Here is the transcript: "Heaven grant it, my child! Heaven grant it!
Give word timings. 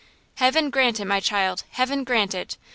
"Heaven 0.37 0.71
grant 0.71 0.99
it, 0.99 1.05
my 1.05 1.19
child! 1.19 1.63
Heaven 1.73 2.03
grant 2.03 2.33
it! 2.33 2.57